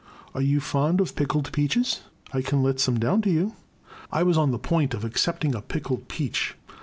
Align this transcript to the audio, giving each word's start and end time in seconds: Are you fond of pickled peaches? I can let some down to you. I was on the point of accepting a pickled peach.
Are 0.33 0.41
you 0.41 0.59
fond 0.59 0.99
of 0.99 1.15
pickled 1.15 1.51
peaches? 1.51 2.01
I 2.33 2.41
can 2.41 2.63
let 2.63 2.79
some 2.79 2.99
down 2.99 3.21
to 3.21 3.29
you. 3.29 3.53
I 4.11 4.23
was 4.23 4.35
on 4.35 4.49
the 4.49 4.57
point 4.57 4.95
of 4.95 5.05
accepting 5.05 5.53
a 5.53 5.61
pickled 5.61 6.07
peach. 6.07 6.55